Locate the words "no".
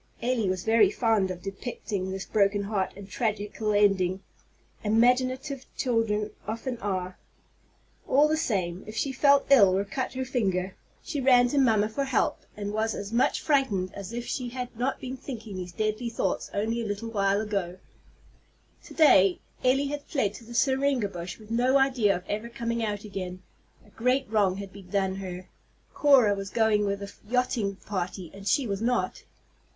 21.51-21.77